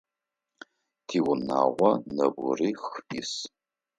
[1.07, 2.81] Тиунагъо нэбгырих
[3.19, 3.31] ис.